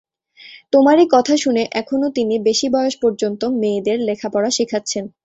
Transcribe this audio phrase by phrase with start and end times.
[0.73, 5.03] তোমারই কথা শুনে এখনো তিনি বেশি বয়স পর্যন্ত মেয়েদের লেখাপড়া শেখাচ্ছেন।